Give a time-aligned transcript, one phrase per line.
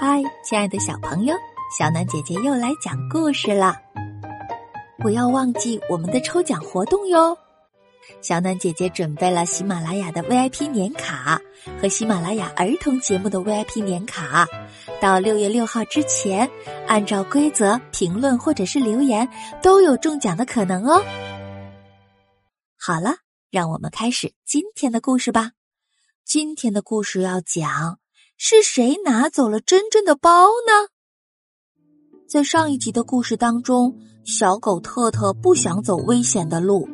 [0.00, 1.34] 嗨，亲爱的小朋友，
[1.76, 3.74] 小暖姐姐又来讲故事了。
[4.98, 7.36] 不要忘记我们的抽奖活动哟！
[8.20, 11.40] 小暖姐姐准备了喜马拉雅的 VIP 年卡
[11.82, 14.46] 和喜马拉雅儿童节目的 VIP 年卡，
[15.00, 16.48] 到六月六号之前，
[16.86, 19.28] 按照规则评论或者是留言，
[19.60, 21.02] 都有中奖的可能哦。
[22.78, 23.16] 好了，
[23.50, 25.50] 让我们开始今天的故事吧。
[26.24, 27.98] 今天的故事要讲。
[28.40, 30.86] 是谁拿走了真正的包呢？
[32.28, 36.88] 在上一集的故事当中，小狗特特不想走危险的路，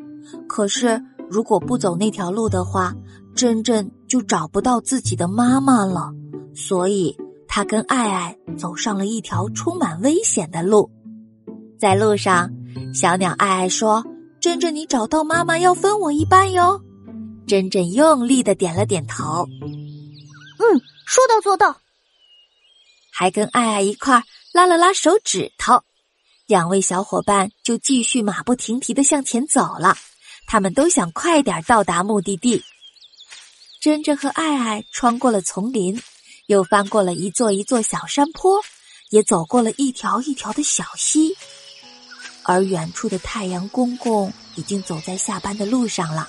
[0.48, 2.94] 可是如果不走那条路的话，
[3.36, 6.14] 真正就找不到自己的妈妈了。
[6.54, 7.14] 所以，
[7.46, 10.90] 他跟爱爱走上了一条充满危险的路。
[11.78, 12.50] 在路上，
[12.94, 14.02] 小鸟爱爱说
[14.40, 16.80] ：“真正，你找到妈妈要分我一半哟。”
[17.46, 19.46] 真正用力的点了点头。
[20.58, 20.80] 嗯。
[21.14, 21.80] 说到做到，
[23.12, 25.84] 还跟爱爱一块拉了拉手指头，
[26.44, 29.96] 两位小伙伴就继续马不停蹄的向前走了。
[30.48, 32.64] 他们都想快点到达目的地。
[33.80, 36.02] 珍珍和爱爱穿过了丛林，
[36.46, 38.60] 又翻过了一座一座小山坡，
[39.10, 41.36] 也走过了一条一条的小溪。
[42.42, 46.28] 而远处的太阳公公已经走在下班的路上了。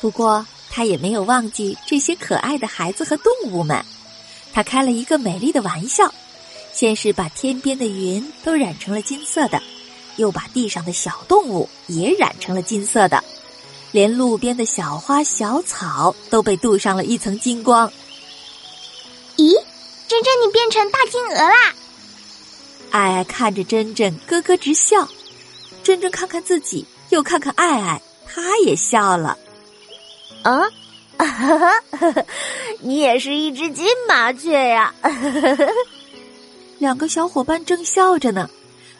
[0.00, 0.44] 不过。
[0.78, 3.84] 他也没有忘记这些可爱的孩子和动物们，
[4.52, 6.14] 他开了一个美丽的玩笑，
[6.72, 9.60] 先是把天边的云都染成了金色的，
[10.18, 13.24] 又把地上的小动物也染成了金色的，
[13.90, 17.90] 连路边的小花小草都被镀上了一层金光。
[19.36, 19.52] 咦，
[20.06, 21.74] 珍珍，你变成大金鹅啦！
[22.92, 25.08] 爱爱看着珍珍咯咯直笑，
[25.82, 29.36] 珍珍看看自己，又看看爱爱，她也笑了。
[30.48, 30.62] 啊，
[32.80, 34.94] 你也是一只金麻雀呀！
[36.78, 38.48] 两个小伙伴正笑着呢，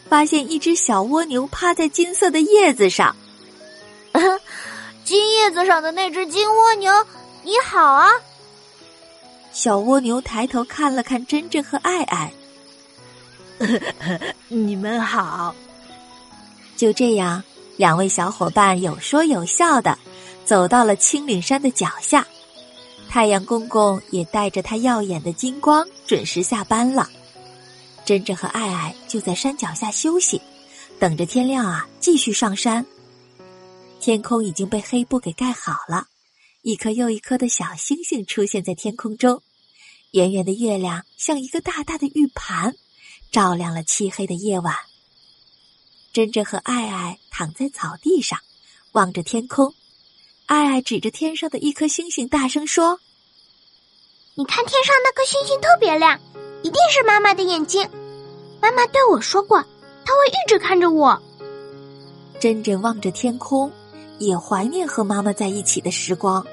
[0.07, 3.15] 发现一只小蜗牛趴在金色的叶子上。
[5.03, 6.93] 金叶子上的那只金蜗牛，
[7.43, 8.11] 你好啊！
[9.51, 12.31] 小蜗牛抬头看了看珍珍和爱爱，
[14.49, 15.55] 你们好。
[16.77, 17.43] 就这样，
[17.75, 19.97] 两位小伙伴有说有笑的。
[20.49, 22.27] 走到了青岭山的脚下，
[23.07, 27.07] 太阳公公也带着他耀眼的金光准时下班了。
[28.03, 30.41] 珍珍和爱爱就在山脚下休息，
[30.97, 32.83] 等着天亮啊，继续上山。
[33.99, 36.07] 天空已经被黑布给盖好了，
[36.63, 39.43] 一颗又一颗的小星星出现在天空中，
[40.13, 42.73] 圆圆的月亮像一个大大的玉盘，
[43.31, 44.75] 照亮了漆黑的夜晚。
[46.11, 48.39] 珍珍和爱爱躺在草地上，
[48.93, 49.75] 望着天空。
[50.49, 52.99] 爱爱指着天上的一颗星星，大声说
[54.33, 56.19] ：“你看天上那颗星星特别亮，
[56.63, 57.87] 一定是妈妈的眼睛。
[58.59, 59.59] 妈妈对我说过，
[60.03, 61.21] 她会一直看着我。”
[62.41, 63.71] 珍珍望着天空，
[64.17, 66.43] 也怀念和妈妈在一起的时光。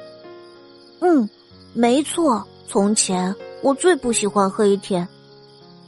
[1.01, 1.27] 嗯，
[1.73, 5.09] 没错，从前我最不喜欢黑天。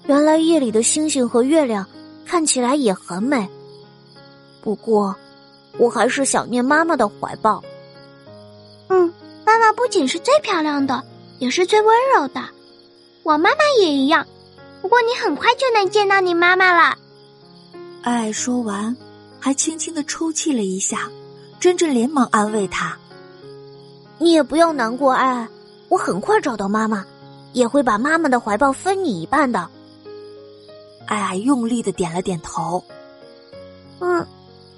[0.07, 1.87] 原来夜里的星星和月亮
[2.25, 3.47] 看起来也很美。
[4.63, 5.15] 不过，
[5.77, 7.63] 我还是想念妈妈的怀抱。
[9.89, 11.03] 不仅是最漂亮的，
[11.39, 12.45] 也是最温柔的。
[13.23, 14.27] 我妈妈也一样。
[14.83, 16.95] 不过你很快就能见到你妈妈了。
[18.03, 18.95] 爱说完，
[19.41, 21.09] 还轻轻的抽泣了一下。
[21.59, 22.99] 珍珍连忙安慰她
[24.21, 25.49] ：“你也不用难过，爱爱，
[25.89, 27.03] 我很快找到妈妈，
[27.55, 29.71] 也会把妈妈的怀抱分你一半的。”
[31.09, 32.85] 爱爱用力的点了点头。
[34.01, 34.27] 嗯，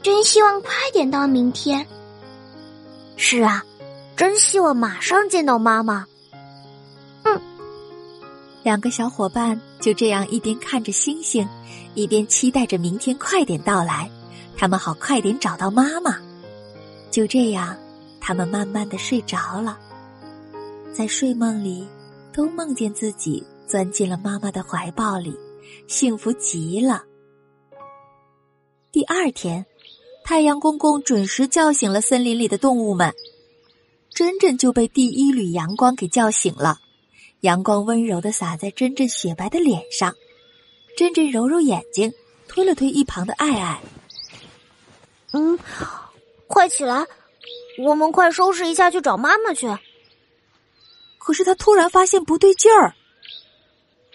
[0.03, 1.85] 真希望快点到明天。
[3.17, 3.65] 是啊。
[4.21, 6.07] 真希望马上见到妈妈。
[7.23, 7.41] 嗯，
[8.63, 11.49] 两个小伙伴就这样一边看着星星，
[11.95, 14.11] 一边期待着明天快点到来，
[14.59, 16.19] 他们好快点找到妈妈。
[17.11, 17.75] 就这样，
[18.21, 19.79] 他们慢慢的睡着了，
[20.93, 21.89] 在睡梦里，
[22.31, 25.35] 都梦见自己钻进了妈妈的怀抱里，
[25.87, 27.05] 幸福极了。
[28.93, 29.65] 第二天，
[30.25, 33.15] 太阳公公准时叫醒了森林里的动物们。
[34.15, 36.81] 珍珍就被第一缕阳光给叫醒了，
[37.41, 40.15] 阳光温柔的洒在珍珍雪白的脸上。
[40.97, 42.13] 珍珍揉揉眼睛，
[42.49, 43.81] 推了推一旁的爱爱
[45.33, 45.59] ：“嗯，
[46.47, 47.07] 快起来，
[47.79, 49.67] 我们快收拾一下去找妈妈去。”
[51.19, 52.95] 可是他突然发现不对劲儿，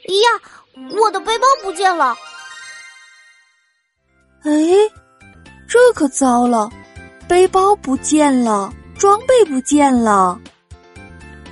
[0.03, 2.15] 呀，我的背包不见了！
[4.43, 4.51] 哎，
[5.67, 6.69] 这可糟了，
[7.27, 8.71] 背包不见了。
[8.97, 10.39] 装备不见了，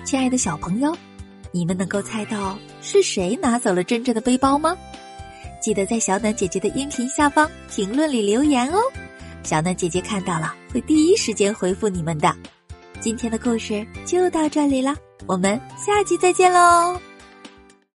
[0.06, 0.96] 亲爱的小朋友，
[1.52, 4.76] 你们能够猜到是谁拿走了真正的背包吗？
[5.62, 8.80] 记得在小暖姐姐的音频下方评论里留言哦，
[9.44, 12.34] 小暖姐姐看到了会第一时间回复你们的。
[13.02, 14.96] 今天的故事就到这里了，
[15.28, 16.98] 我们下期再见喽。